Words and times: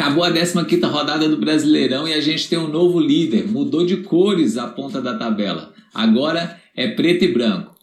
Acabou 0.00 0.24
a 0.24 0.32
15 0.32 0.56
rodada 0.86 1.28
do 1.28 1.36
Brasileirão 1.36 2.08
e 2.08 2.14
a 2.14 2.22
gente 2.22 2.48
tem 2.48 2.58
um 2.58 2.68
novo 2.68 2.98
líder. 2.98 3.46
Mudou 3.46 3.84
de 3.84 3.98
cores 3.98 4.56
a 4.56 4.66
ponta 4.66 4.98
da 4.98 5.14
tabela. 5.14 5.74
Agora 5.92 6.58
é 6.74 6.88
preto 6.88 7.26
e 7.26 7.28
branco. 7.28 7.74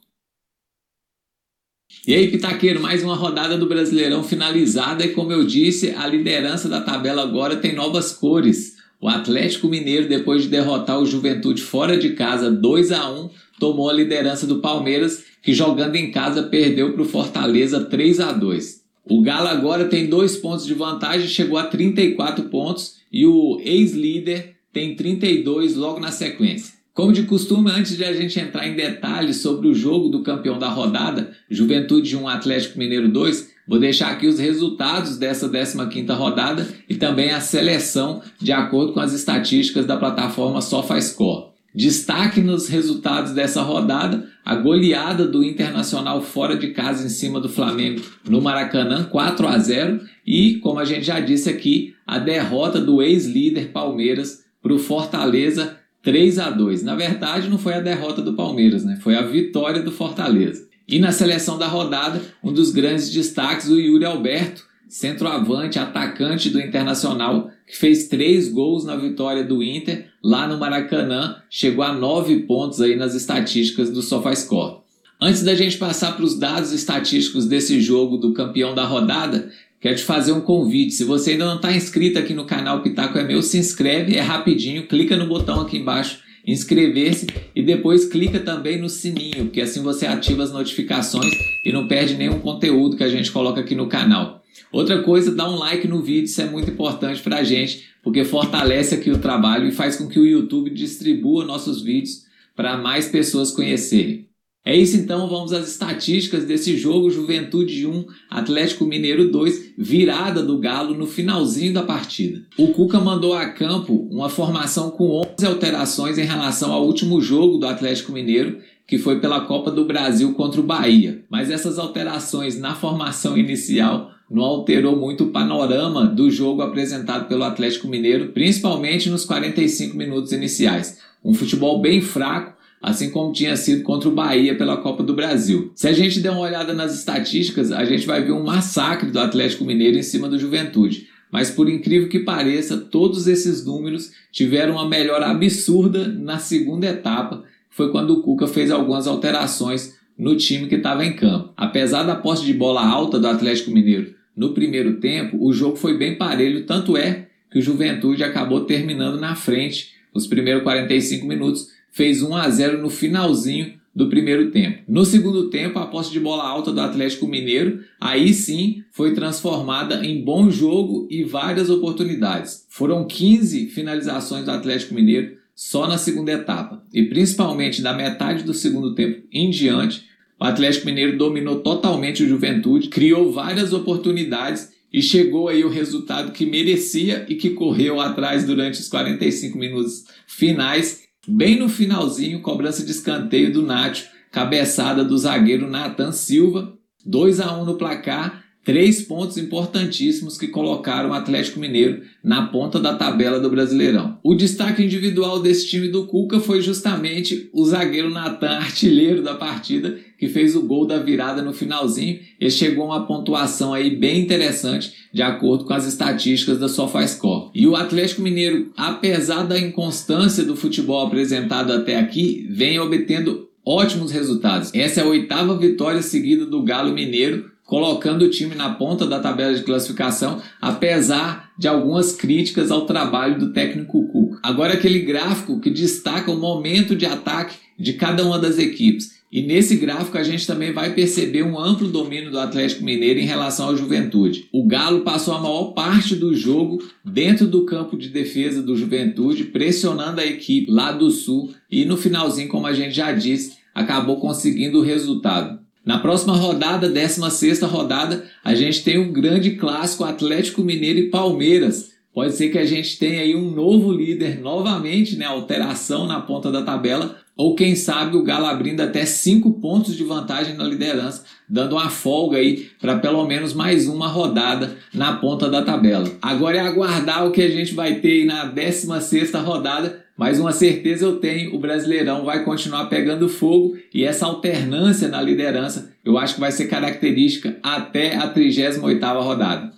E 2.07 2.15
aí, 2.15 2.31
Pitaqueiro, 2.31 2.81
mais 2.81 3.03
uma 3.03 3.13
rodada 3.13 3.55
do 3.55 3.67
Brasileirão 3.67 4.23
finalizada 4.23 5.05
e 5.05 5.09
como 5.09 5.31
eu 5.31 5.45
disse, 5.45 5.91
a 5.91 6.07
liderança 6.07 6.67
da 6.67 6.81
tabela 6.81 7.21
agora 7.21 7.57
tem 7.57 7.75
novas 7.75 8.11
cores. 8.14 8.77
O 8.99 9.07
Atlético 9.07 9.68
Mineiro, 9.68 10.09
depois 10.09 10.41
de 10.41 10.49
derrotar 10.49 10.99
o 10.99 11.05
Juventude 11.05 11.61
fora 11.61 11.95
de 11.95 12.13
casa 12.13 12.49
2 12.49 12.93
a 12.93 13.11
1 13.11 13.29
tomou 13.59 13.91
a 13.91 13.93
liderança 13.93 14.47
do 14.47 14.59
Palmeiras, 14.59 15.23
que 15.43 15.54
jogando 15.54 15.95
em 15.95 16.09
casa 16.09 16.41
perdeu 16.41 16.93
para 16.93 17.04
o 17.04 17.07
Fortaleza 17.07 17.86
3 17.86 18.20
a 18.21 18.31
2 18.31 18.77
O 19.10 19.21
Galo 19.21 19.48
agora 19.48 19.86
tem 19.86 20.08
dois 20.08 20.36
pontos 20.36 20.66
de 20.66 20.74
vantagem, 20.74 21.28
chegou 21.28 21.57
a 21.57 21.66
34 21.66 22.46
pontos 22.46 22.98
e 23.12 23.26
o 23.26 23.60
ex-líder 23.64 24.56
tem 24.74 24.96
32 24.96 25.75
logo 25.75 26.00
na 26.00 26.11
sequência. 26.11 26.74
Como 26.93 27.14
de 27.14 27.24
costume, 27.24 27.71
antes 27.71 27.96
de 27.96 28.04
a 28.04 28.12
gente 28.12 28.39
entrar 28.39 28.68
em 28.68 28.75
detalhes 28.75 29.38
sobre 29.38 29.68
o 29.68 29.74
jogo 29.74 30.10
do 30.10 30.24
campeão 30.24 30.57
da 30.57 30.68
rodada, 30.68 31.32
Juventude 31.50 32.17
1 32.17 32.28
Atlético 32.28 32.80
Mineiro 32.80 33.08
2, 33.08 33.52
vou 33.67 33.80
deixar 33.80 34.09
aqui 34.09 34.28
os 34.28 34.39
resultados 34.39 35.17
dessa 35.17 35.48
15ª 35.48 36.14
rodada 36.16 36.67
e 36.89 36.95
também 36.95 37.31
a 37.31 37.39
seleção 37.39 38.22
de 38.42 38.52
acordo 38.52 38.94
com 38.94 39.00
as 39.00 39.14
estatísticas 39.14 39.86
da 39.86 39.95
plataforma 39.95 40.59
SofaScore. 40.59 41.56
Destaque 41.77 42.41
nos 42.41 42.67
resultados 42.67 43.33
dessa 43.33 43.61
rodada, 43.61 44.27
a 44.44 44.55
goleada 44.55 45.27
do 45.27 45.44
Internacional 45.44 46.23
fora 46.23 46.58
de 46.58 46.69
casa 46.69 47.05
em 47.05 47.09
cima 47.09 47.39
do 47.39 47.47
Flamengo 47.47 48.02
no 48.27 48.41
Maracanã, 48.41 49.03
4 49.03 49.47
a 49.47 49.59
0, 49.59 50.02
e, 50.25 50.55
como 50.55 50.80
a 50.80 50.86
gente 50.86 51.05
já 51.05 51.19
disse 51.19 51.47
aqui, 51.47 51.94
a 52.08 52.17
derrota 52.17 52.81
do 52.81 53.00
ex-líder 53.00 53.67
Palmeiras 53.67 54.44
para 54.59 54.73
o 54.73 54.80
Fortaleza 54.80 55.77
3 56.02 56.39
a 56.39 56.50
2. 56.50 56.81
Na 56.81 56.95
verdade, 56.95 57.47
não 57.47 57.59
foi 57.59 57.75
a 57.75 57.80
derrota 57.80 58.23
do 58.23 58.34
Palmeiras, 58.34 58.84
né? 58.84 58.97
Foi 59.00 59.16
a 59.16 59.22
vitória 59.22 59.84
do 59.84 59.91
Fortaleza. 59.91 60.67
E 60.88 60.97
na 60.97 61.12
seleção 61.12 61.59
da 61.59 61.67
rodada, 61.67 62.19
um 62.44 62.52
dos 62.52 62.72
grandes 62.72 63.12
destaques, 63.12 63.69
o 63.69 63.80
Yuri 63.80 64.03
Alberto, 64.03 64.66
centroavante, 64.88 65.80
atacante 65.80 66.50
do 66.50 66.62
Internacional, 66.62 67.50
que 67.66 67.76
fez 67.76 68.08
três 68.08 68.48
gols 68.48 68.86
na 68.86 68.96
vitória 68.96 69.44
do 69.44 69.62
Inter 69.62 70.08
lá 70.24 70.48
no 70.48 70.58
Maracanã, 70.58 71.38
chegou 71.50 71.84
a 71.84 71.94
nove 71.94 72.40
pontos 72.42 72.82
aí 72.82 72.96
nas 72.96 73.14
estatísticas 73.14 73.90
do 73.90 74.02
SofaScore. 74.02 74.78
Antes 75.20 75.44
da 75.44 75.56
gente 75.56 75.78
passar 75.78 76.16
para 76.16 76.24
os 76.24 76.38
dados 76.38 76.72
estatísticos 76.72 77.46
desse 77.46 77.82
jogo 77.82 78.18
do 78.18 78.34
campeão 78.34 78.76
da 78.76 78.86
rodada, 78.86 79.52
quero 79.82 79.96
te 79.96 80.04
fazer 80.04 80.32
um 80.32 80.42
convite. 80.42 80.94
Se 80.94 81.04
você 81.04 81.32
ainda 81.32 81.48
não 81.48 81.56
está 81.56 81.76
inscrito 81.76 82.20
aqui 82.20 82.34
no 82.34 82.46
canal 82.46 82.84
Pitaco 82.84 83.18
é 83.18 83.24
Meu, 83.24 83.42
se 83.42 83.58
inscreve, 83.58 84.16
é 84.16 84.22
rapidinho, 84.22 84.88
clica 84.88 85.18
no 85.18 85.28
botão 85.28 85.60
aqui 85.60 85.78
embaixo, 85.78 86.20
inscrever-se 86.46 87.28
e 87.56 87.62
depois 87.64 88.06
clica 88.06 88.40
também 88.40 88.80
no 88.80 88.88
sininho, 88.88 89.46
porque 89.46 89.60
assim 89.60 89.82
você 89.82 90.06
ativa 90.06 90.44
as 90.44 90.52
notificações 90.52 91.34
e 91.66 91.74
não 91.74 91.88
perde 91.88 92.16
nenhum 92.16 92.40
conteúdo 92.40 92.96
que 92.96 93.04
a 93.04 93.10
gente 93.10 93.32
coloca 93.32 93.60
aqui 93.60 93.76
no 93.76 93.88
canal. 93.88 94.44
Outra 94.72 95.02
coisa, 95.03 95.33
dá 95.33 95.50
um 95.50 95.55
like 95.55 95.88
no 95.88 96.02
vídeo, 96.02 96.25
isso 96.25 96.41
é 96.41 96.50
muito 96.50 96.69
importante 96.69 97.22
para 97.22 97.38
a 97.38 97.44
gente, 97.44 97.88
porque 98.03 98.23
fortalece 98.23 98.95
aqui 98.95 99.11
o 99.11 99.19
trabalho 99.19 99.67
e 99.67 99.72
faz 99.72 99.95
com 99.95 100.08
que 100.08 100.19
o 100.19 100.25
YouTube 100.25 100.69
distribua 100.69 101.45
nossos 101.45 101.81
vídeos 101.81 102.23
para 102.55 102.78
mais 102.78 103.08
pessoas 103.08 103.52
conhecerem. 103.52 104.28
É 104.67 104.75
isso 104.75 104.97
então, 104.97 105.30
vamos 105.30 105.53
às 105.53 105.66
estatísticas 105.66 106.44
desse 106.44 106.75
jogo 106.75 107.09
Juventude 107.09 107.88
1, 107.88 108.05
Atlético 108.30 108.83
Mineiro 108.83 109.31
2, 109.31 109.75
virada 109.78 110.44
do 110.44 110.59
Galo 110.59 110.94
no 110.94 111.08
finalzinho 111.08 111.73
da 111.73 111.83
partida. 111.83 112.45
O 112.58 112.67
Cuca 112.73 113.00
mandou 113.00 113.33
a 113.33 113.45
campo 113.45 113.94
uma 114.11 114.28
formação 114.28 114.91
com 114.91 115.22
11 115.39 115.45
alterações 115.45 116.17
em 116.17 116.25
relação 116.25 116.73
ao 116.73 116.85
último 116.85 117.22
jogo 117.22 117.58
do 117.58 117.66
Atlético 117.66 118.11
Mineiro, 118.11 118.58
que 118.85 118.97
foi 118.97 119.22
pela 119.22 119.39
Copa 119.39 119.72
do 119.72 119.85
Brasil 119.85 120.34
contra 120.34 120.59
o 120.59 120.66
Bahia. 120.66 121.23
Mas 121.29 121.50
essas 121.50 121.79
alterações 121.79 122.59
na 122.59 122.75
formação 122.75 123.38
inicial 123.38 124.12
não 124.30 124.44
alterou 124.44 124.96
muito 124.96 125.26
o 125.26 125.32
panorama 125.32 126.06
do 126.06 126.30
jogo 126.30 126.62
apresentado 126.62 127.28
pelo 127.28 127.44
Atlético 127.44 127.88
Mineiro, 127.88 128.30
principalmente 128.30 129.10
nos 129.10 129.24
45 129.26 129.96
minutos 129.96 130.32
iniciais. 130.32 131.00
Um 131.24 131.34
futebol 131.34 131.82
bem 131.82 132.02
fraco, 132.02 132.58
assim 132.82 133.10
como 133.10 133.32
tinha 133.32 133.56
sido 133.56 133.84
contra 133.84 134.10
o 134.10 134.14
Bahia 134.14 134.56
pela 134.58 134.78
Copa 134.78 135.02
do 135.02 135.16
Brasil. 135.16 135.72
Se 135.76 135.88
a 135.88 135.94
gente 135.94 136.20
der 136.20 136.32
uma 136.32 136.42
olhada 136.42 136.74
nas 136.74 136.94
estatísticas, 136.94 137.72
a 137.72 137.86
gente 137.86 138.06
vai 138.06 138.22
ver 138.24 138.34
um 138.34 138.44
massacre 138.44 139.10
do 139.10 139.20
Atlético 139.20 139.66
Mineiro 139.66 139.98
em 139.98 140.04
cima 140.04 140.28
do 140.28 140.38
Juventude. 140.38 141.08
Mas 141.32 141.50
por 141.50 141.70
incrível 141.70 142.08
que 142.09 142.20
pareça, 142.20 142.78
todos 142.78 143.28
esses 143.28 143.66
números 143.66 144.12
tiveram 144.32 144.74
uma 144.74 144.88
melhora 144.88 145.28
absurda 145.28 146.08
na 146.08 146.38
segunda 146.38 146.88
etapa, 146.88 147.44
foi 147.70 147.92
quando 147.92 148.12
o 148.12 148.22
Cuca 148.22 148.48
fez 148.48 148.72
algumas 148.72 149.08
alterações 149.08 149.98
no 150.18 150.36
time 150.36 150.68
que 150.68 150.76
estava 150.76 151.06
em 151.06 151.14
campo. 151.14 151.54
Apesar 151.56 152.04
da 152.04 152.16
posse 152.16 152.46
de 152.46 152.54
bola 152.54 152.86
alta 152.86 153.20
do 153.20 153.28
Atlético 153.28 153.72
Mineiro 153.72 154.16
no 154.38 154.53
primeiro 154.53 154.98
tempo, 154.98 155.44
o 155.44 155.52
jogo 155.52 155.75
foi 155.75 155.98
bem 155.98 156.16
parelho, 156.16 156.66
tanto 156.66 156.96
é 156.96 157.28
que 157.52 157.58
o 157.58 157.62
Juventude 157.62 158.24
acabou 158.24 158.66
terminando 158.66 159.20
na 159.20 159.36
frente 159.36 159.96
os 160.14 160.28
primeiros 160.28 160.64
45 160.64 161.25
minutos, 161.25 161.70
fez 161.92 162.22
1 162.22 162.36
a 162.36 162.50
0 162.50 162.81
no 162.81 162.90
finalzinho 162.90 163.74
do 163.96 164.09
primeiro 164.09 164.52
tempo. 164.52 164.84
No 164.88 165.03
segundo 165.03 165.50
tempo, 165.50 165.80
a 165.80 165.88
posse 165.88 166.12
de 166.12 166.20
bola 166.20 166.44
alta 166.44 166.72
do 166.72 166.80
Atlético 166.80 167.26
Mineiro, 167.26 167.84
aí 168.00 168.31
sim 168.31 168.84
foi 168.92 169.16
transformada 169.16 170.06
em 170.06 170.24
bom 170.24 170.52
jogo 170.52 171.08
e 171.09 171.24
várias 171.24 171.68
oportunidades. 171.72 172.64
Foram 172.70 173.08
15 173.08 173.68
finalizações 173.68 174.46
do 174.46 174.52
Atlético 174.52 174.94
Mineiro 174.94 175.36
só 175.56 175.88
na 175.88 175.97
segunda 175.97 176.31
etapa, 176.31 176.84
e 176.94 177.06
principalmente 177.06 177.81
da 177.81 177.92
metade 177.92 178.44
do 178.44 178.53
segundo 178.53 178.94
tempo 178.94 179.24
em 179.34 179.50
diante, 179.50 180.06
o 180.40 180.46
Atlético 180.46 180.86
Mineiro 180.86 181.18
dominou 181.18 181.62
totalmente 181.62 182.24
o 182.24 182.28
Juventude, 182.28 182.90
criou 182.90 183.31
várias 183.31 183.74
oportunidades 183.74 184.72
e 184.94 185.02
chegou 185.02 185.50
aí 185.50 185.64
o 185.64 185.70
resultado 185.70 186.31
que 186.31 186.46
merecia 186.46 187.25
e 187.28 187.36
que 187.36 187.52
correu 187.52 188.00
atrás 188.00 188.46
durante 188.46 188.80
os 188.80 188.88
45 188.88 189.58
minutos 189.58 190.06
finais. 190.28 191.03
Bem 191.28 191.58
no 191.58 191.68
finalzinho, 191.68 192.42
cobrança 192.42 192.86
de 192.86 192.92
escanteio 192.92 193.52
do 193.52 193.64
Nacho, 193.64 194.08
cabeçada 194.31 195.03
do 195.03 195.18
zagueiro 195.18 195.70
Nathan 195.70 196.12
Silva, 196.12 196.74
2 197.06 197.40
a 197.40 197.58
1 197.59 197.66
no 197.66 197.78
placar, 197.78 198.44
três 198.67 199.01
pontos 199.01 199.38
importantíssimos 199.38 200.38
que 200.38 200.50
colocaram 200.50 201.11
o 201.11 201.13
Atlético 201.13 201.57
Mineiro 201.57 202.01
na 202.22 202.47
ponta 202.47 202.81
da 202.81 202.94
tabela 202.94 203.39
do 203.39 203.50
Brasileirão. 203.50 204.19
O 204.22 204.35
destaque 204.35 204.83
individual 204.83 205.41
desse 205.41 205.69
time 205.69 205.88
do 205.88 206.05
Cuca 206.05 206.41
foi 206.41 206.61
justamente 206.61 207.50
o 207.53 207.66
zagueiro 207.66 208.09
Natan, 208.09 208.57
artilheiro 208.57 209.23
da 209.23 209.35
partida, 209.35 209.97
que 210.19 210.28
fez 210.28 210.53
o 210.53 210.63
gol 210.63 210.85
da 210.85 211.00
virada 211.00 211.41
no 211.41 211.53
finalzinho 211.53 212.19
e 212.41 212.51
chegou 212.51 212.91
a 212.91 212.97
uma 212.97 213.07
pontuação 213.07 213.73
aí 213.73 213.95
bem 213.95 214.19
interessante 214.19 214.91
de 215.13 215.22
acordo 215.22 215.63
com 215.63 215.73
as 215.73 215.88
estatísticas 215.88 216.59
da 216.59 216.67
SofaScore. 216.67 217.51
E 217.55 217.66
o 217.66 217.75
Atlético 217.78 218.22
Mineiro, 218.22 218.73
apesar 218.75 219.44
da 219.44 219.57
inconstância 219.57 220.44
do 220.44 220.57
futebol 220.57 221.07
apresentado 221.07 221.72
até 221.72 221.97
aqui, 221.97 222.45
vem 222.49 222.78
obtendo 222.81 223.47
ótimos 223.66 224.11
resultados. 224.11 224.73
Essa 224.73 224.99
é 224.99 225.03
a 225.03 225.07
oitava 225.07 225.57
vitória 225.57 226.01
seguida 226.01 226.45
do 226.45 226.63
Galo 226.63 226.94
Mineiro, 226.94 227.51
colocando 227.67 228.23
o 228.23 228.29
time 228.29 228.55
na 228.55 228.73
ponta 228.73 229.05
da 229.05 229.19
tabela 229.19 229.53
de 229.53 229.61
classificação, 229.61 230.41
apesar 230.59 231.51
de 231.59 231.67
algumas 231.67 232.13
críticas 232.13 232.72
ao 232.72 232.85
trabalho 232.85 233.38
do 233.38 233.51
técnico 233.51 234.07
Cuca. 234.07 234.39
Agora 234.41 234.73
aquele 234.73 235.00
gráfico 235.00 235.59
que 235.59 235.69
destaca 235.69 236.31
o 236.31 236.39
momento 236.39 236.95
de 236.95 237.05
ataque 237.05 237.57
de 237.78 237.94
cada 237.94 238.25
uma 238.25 238.39
das 238.39 238.57
equipes. 238.57 239.17
E 239.29 239.41
nesse 239.41 239.75
gráfico 239.75 240.17
a 240.17 240.23
gente 240.23 240.47
também 240.47 240.72
vai 240.72 240.94
perceber 240.94 241.44
um 241.44 241.59
amplo 241.59 241.89
domínio 241.89 242.31
do 242.31 242.39
Atlético 242.39 242.85
Mineiro 242.85 243.19
em 243.19 243.25
relação 243.25 243.67
ao 243.67 243.75
Juventude. 243.75 244.47
O 244.53 244.66
Galo 244.66 245.01
passou 245.01 245.34
a 245.34 245.41
maior 245.41 245.73
parte 245.73 246.16
do 246.16 246.34
jogo 246.34 246.81
dentro 247.03 247.45
do 247.45 247.66
campo 247.66 247.97
de 247.97 248.08
defesa 248.08 248.63
do 248.63 248.78
Juventude, 248.78 249.43
pressionando 249.43 250.22
a 250.22 250.25
equipe 250.25 250.72
lá 250.72 250.93
do 250.93 251.11
Sul 251.11 251.52
e 251.70 251.84
no 251.84 251.97
finalzinho, 251.97 252.47
como 252.47 252.66
a 252.66 252.72
gente 252.72 252.96
já 252.96 253.11
disse, 253.11 253.58
acabou 253.75 254.22
conseguindo 254.22 254.79
o 254.79 254.84
resultado. 254.84 255.66
Na 255.87 255.99
próxima 255.99 256.35
rodada, 256.35 256.89
16 256.89 257.61
rodada, 257.61 258.25
a 258.43 258.53
gente 258.53 258.83
tem 258.83 258.99
um 258.99 259.09
grande 259.09 259.51
clássico 259.51 260.03
Atlético 260.03 260.61
Mineiro 260.61 260.99
e 260.99 261.09
Palmeiras. 261.09 261.91
Pode 262.13 262.33
ser 262.33 262.49
que 262.49 262.57
a 262.57 262.65
gente 262.65 262.99
tenha 262.99 263.21
aí 263.21 263.33
um 263.33 263.49
novo 263.49 263.89
líder 263.89 264.41
novamente, 264.41 265.15
né? 265.15 265.23
Alteração 265.23 266.05
na 266.05 266.19
ponta 266.19 266.51
da 266.51 266.61
tabela, 266.61 267.15
ou 267.37 267.55
quem 267.55 267.75
sabe 267.75 268.17
o 268.17 268.23
Galo 268.23 268.47
abrindo 268.47 268.81
até 268.81 269.05
5 269.05 269.51
pontos 269.53 269.95
de 269.95 270.03
vantagem 270.03 270.55
na 270.55 270.63
liderança, 270.63 271.23
dando 271.47 271.73
uma 271.73 271.89
folga 271.89 272.37
aí 272.37 272.69
para 272.81 272.97
pelo 272.97 273.25
menos 273.25 273.53
mais 273.53 273.87
uma 273.87 274.07
rodada 274.07 274.75
na 274.93 275.13
ponta 275.17 275.47
da 275.47 275.61
tabela. 275.61 276.11
Agora 276.21 276.57
é 276.57 276.61
aguardar 276.61 277.27
o 277.27 277.31
que 277.31 277.41
a 277.41 277.49
gente 277.49 277.75
vai 277.75 277.95
ter 277.95 278.25
na 278.25 278.45
16 278.45 279.31
rodada, 279.35 280.03
mas 280.17 280.39
uma 280.39 280.51
certeza 280.51 281.05
eu 281.05 281.17
tenho, 281.17 281.55
o 281.55 281.59
Brasileirão 281.59 282.25
vai 282.25 282.43
continuar 282.43 282.85
pegando 282.87 283.29
fogo 283.29 283.77
e 283.93 284.03
essa 284.03 284.25
alternância 284.25 285.07
na 285.07 285.21
liderança 285.21 285.91
eu 286.03 286.17
acho 286.17 286.33
que 286.33 286.39
vai 286.39 286.51
ser 286.51 286.65
característica 286.65 287.57
até 287.61 288.15
a 288.15 288.33
38ª 288.33 289.21
rodada. 289.21 289.77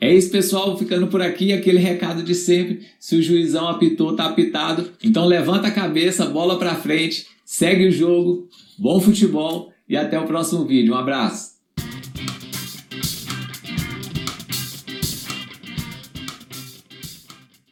É 0.00 0.14
isso, 0.14 0.30
pessoal. 0.30 0.76
Ficando 0.76 1.06
por 1.06 1.22
aqui, 1.22 1.52
aquele 1.52 1.78
recado 1.78 2.22
de 2.22 2.34
sempre. 2.34 2.86
Se 3.00 3.16
o 3.16 3.22
juizão 3.22 3.68
apitou, 3.68 4.14
tá 4.14 4.26
apitado. 4.26 4.90
Então 5.02 5.24
levanta 5.24 5.68
a 5.68 5.72
cabeça, 5.72 6.26
bola 6.26 6.58
pra 6.58 6.74
frente, 6.74 7.26
segue 7.44 7.86
o 7.86 7.92
jogo, 7.92 8.48
bom 8.78 9.00
futebol 9.00 9.72
e 9.88 9.96
até 9.96 10.18
o 10.18 10.26
próximo 10.26 10.64
vídeo. 10.64 10.94
Um 10.94 10.98
abraço. 10.98 11.55